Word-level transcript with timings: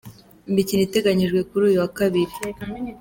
Imikino 0.49 0.81
iteganyijwe 0.83 1.39
kuri 1.49 1.63
uyu 1.69 1.81
wa 1.83 1.89
Kabiri. 1.97 2.33